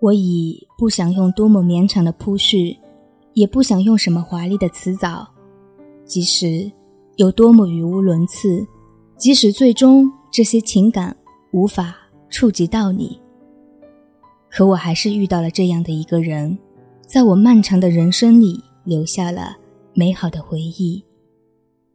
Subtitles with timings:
[0.00, 2.78] 我已不想用多么绵长的铺叙，
[3.34, 5.26] 也不想用什么华丽的辞藻，
[6.04, 6.70] 即使
[7.16, 8.64] 有多么语无伦次，
[9.16, 11.16] 即使最终这些情感
[11.52, 11.96] 无法
[12.30, 13.18] 触及到你，
[14.48, 16.56] 可我还是遇到了这样的一个人，
[17.04, 19.56] 在我漫长的人生里留下了
[19.94, 21.02] 美好的回忆，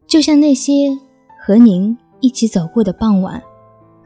[0.06, 0.90] 就像那些
[1.40, 3.42] 和您一起走过的傍晚，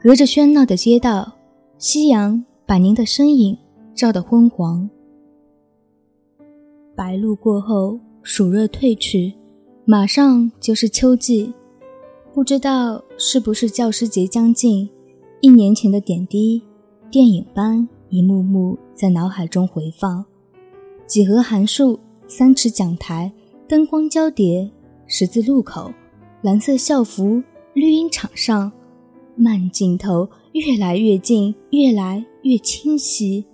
[0.00, 1.32] 隔着喧闹的街道，
[1.78, 3.58] 夕阳把您的身影。
[3.98, 4.88] 照得昏黄，
[6.94, 9.34] 白露过后，暑热退去，
[9.84, 11.52] 马上就是秋季。
[12.32, 14.88] 不知道是不是教师节将近，
[15.40, 16.62] 一年前的点滴，
[17.10, 20.24] 电影般一幕幕在脑海中回放。
[21.08, 23.32] 几何函数，三尺讲台，
[23.66, 24.70] 灯光交叠，
[25.08, 25.92] 十字路口，
[26.42, 27.42] 蓝色校服，
[27.74, 28.70] 绿茵场上，
[29.34, 33.44] 慢镜头越来越近，越来越清晰。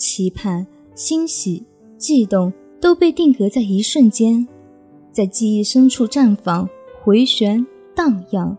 [0.00, 1.62] 期盼、欣喜、
[1.98, 2.50] 悸动
[2.80, 4.48] 都被定格在一瞬间，
[5.12, 6.66] 在记忆深处绽放、
[7.02, 8.56] 回旋、荡漾。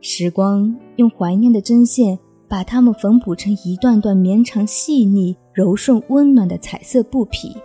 [0.00, 7.56] 时光用怀念的针线，把它们缝补成一段段绵长、细腻、柔顺、温暖的彩色布匹，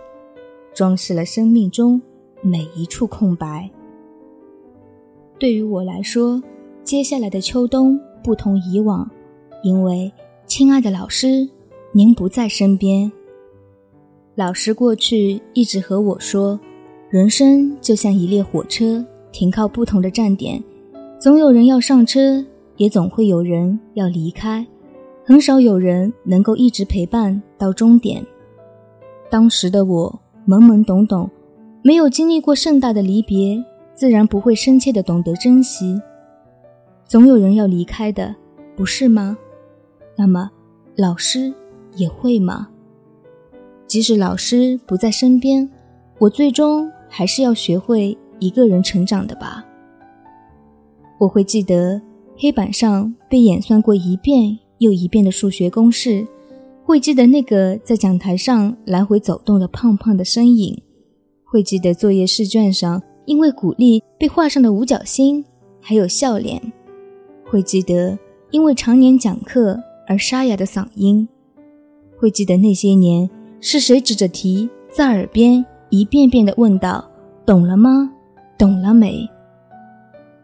[0.74, 2.02] 装饰了生命中
[2.42, 3.70] 每一处空白。
[5.38, 6.42] 对于我来说，
[6.82, 9.08] 接下来的秋冬不同以往，
[9.62, 10.12] 因为
[10.48, 11.48] 亲爱的老师。
[11.98, 13.10] 您不在身边。
[14.36, 16.56] 老师过去一直和我说，
[17.10, 20.62] 人生就像一列火车，停靠不同的站点，
[21.18, 24.64] 总有人要上车，也总会有人要离开，
[25.24, 28.24] 很少有人能够一直陪伴到终点。
[29.28, 31.28] 当时的我懵懵懂懂，
[31.82, 33.60] 没有经历过盛大的离别，
[33.92, 36.00] 自然不会深切的懂得珍惜。
[37.08, 38.36] 总有人要离开的，
[38.76, 39.36] 不是吗？
[40.16, 40.48] 那么，
[40.96, 41.52] 老师。
[41.98, 42.68] 也会吗？
[43.86, 45.68] 即使老师不在身边，
[46.18, 49.64] 我最终还是要学会一个人成长的吧。
[51.18, 52.00] 我会记得
[52.36, 56.26] 黑板上被演算过一遍又一遍的数学公式，
[56.84, 60.80] 会记得那个在讲台上来回走动的胖胖的身影，
[61.44, 65.44] 会记得作业试卷上因为鼓励被画上的五角星，
[65.80, 66.60] 还有笑脸，
[67.44, 68.16] 会记得
[68.50, 71.28] 因为常年讲课而沙哑的嗓音。
[72.18, 73.28] 会记得那些年
[73.60, 77.08] 是谁指着题在耳边一遍遍地问道
[77.46, 78.10] ：“懂了吗？
[78.58, 79.28] 懂了没？”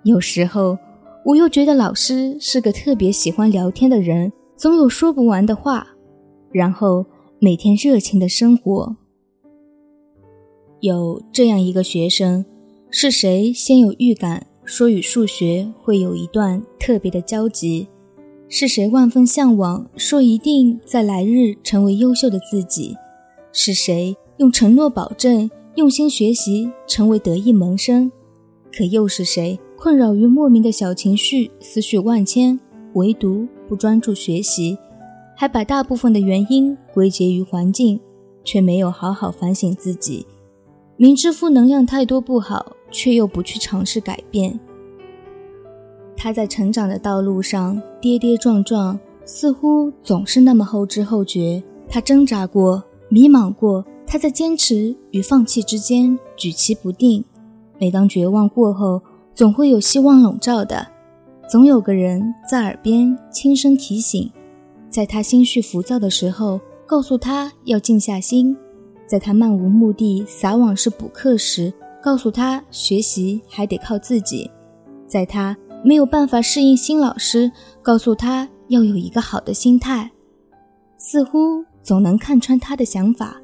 [0.05, 0.79] 有时候
[1.25, 5.87] 我又觉得老师是个特别喜欢聊天的人，总有说不完的话，
[6.53, 7.05] 然后
[7.39, 8.97] 每天热情的生活。
[10.81, 12.45] 有这样一个学生，
[12.91, 17.89] 是谁先有预感说与数学会有一段特别的交集？
[18.57, 22.97] 是谁万分向往，说一定在来日成为优秀的自己？
[23.51, 28.13] 是谁用承诺保证用心学习，成为得意门生？
[28.73, 32.61] 可又是谁困扰于莫名的小情绪，思绪万千，
[32.93, 34.79] 唯独不专注学习，
[35.37, 37.99] 还把大部分的原因归结于环境，
[38.45, 40.25] 却没有好好反省自己？
[40.97, 44.61] 明知负能量太多不好，却又不去尝试改变。
[46.25, 51.63] 他在成长的道路上跌跌撞撞，似乎总是那么后知后觉。
[51.87, 57.23] 他挣扎过，迷茫过，他在坚持与放弃之间举棋不定。
[57.79, 59.03] 每当绝望过后，
[59.35, 60.87] 总会有希望笼罩的，
[61.47, 64.33] 总有个人在耳边轻声提醒，
[64.89, 68.57] 在他心绪浮躁的时候，告诉他要静下心；
[69.07, 71.71] 在他漫无目的撒网式补课时，
[72.03, 74.51] 告诉他学习还得靠自己；
[75.07, 75.55] 在他。
[75.85, 77.53] 没有办法适应新老师，
[77.83, 80.11] 告诉他要有一个好的心态，
[80.97, 83.37] 似乎总能看穿他的想法，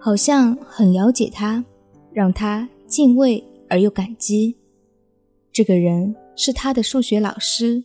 [0.00, 1.64] 好像很了解他，
[2.12, 4.56] 让他敬畏而又感激。
[5.52, 7.84] 这个人是他的数学老师，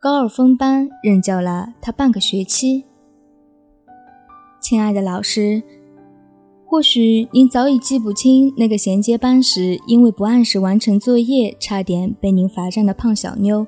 [0.00, 2.84] 高二分班任教了他半个学期。
[4.60, 5.62] 亲爱的老师。
[6.74, 13.64] 或许您早已记不清那个衔接班时因为不按时完成作业差点被您罚站的胖小妞，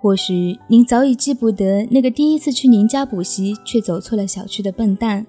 [0.00, 5.24] 或许您早已记不得那个第一次去您家补习却走错了小区的笨蛋，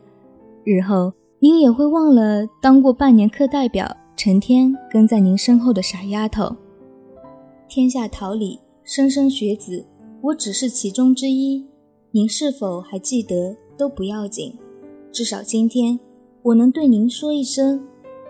[0.63, 6.55] 日后您也会忘了当过半年课代表、成天跟在您身后的傻丫头。
[7.69, 9.85] 天下桃李，莘莘学子，
[10.23, 11.63] 我只是其中之一。
[12.09, 14.55] 您是否还记得都不要紧，
[15.11, 15.99] 至少今天。
[16.43, 17.85] 我能对您说一声，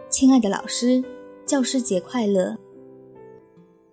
[0.10, 1.02] 亲爱的老师，
[1.46, 2.58] 教师节快乐。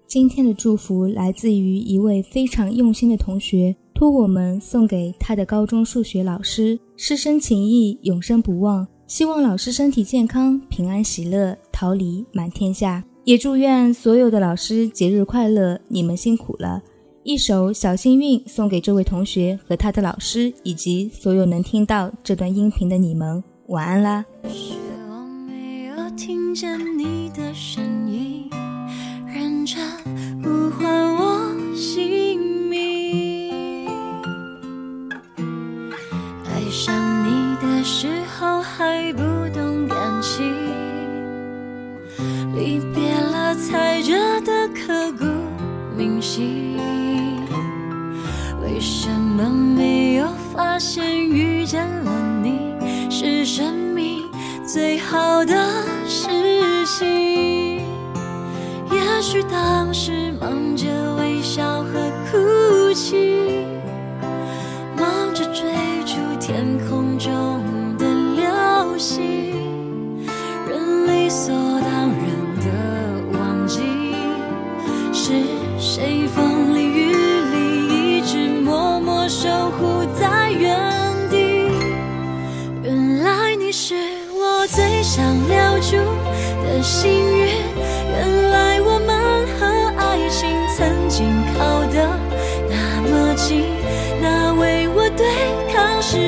[0.08, 8.84] 今天的祝福来自于一位非常用心的同学托我们送给他的高中数学老师，师生情谊永生不忘。
[9.06, 13.04] 希望老师身体健康，平安喜乐，桃李满天下。
[13.22, 16.82] 也祝愿所有的老师节日快乐，你们辛苦了。
[17.22, 24.78] 一首《小幸运》送给这位同学和他的老师，以及所有能听到这段音频的你们，晚安啦是
[25.10, 28.48] 我没有听见你的声音
[29.26, 29.86] 认真
[30.42, 33.86] 呼唤我姓名
[36.46, 36.94] 爱上
[37.26, 39.20] 你的时候还不
[39.52, 40.50] 懂感情
[42.56, 44.14] 离别了才觉
[44.46, 45.26] 得刻骨
[45.94, 46.78] 铭心。
[48.78, 51.97] 为什么没有发现遇见了
[53.20, 54.22] 是生命
[54.64, 55.52] 最好的
[56.06, 56.28] 事
[56.86, 57.82] 情？
[58.92, 60.86] 也许当时忙着
[61.16, 61.98] 微笑和
[62.30, 63.66] 哭泣，
[64.96, 65.64] 忙着追
[66.06, 67.60] 逐天空中
[67.98, 68.06] 的
[68.36, 69.47] 流星，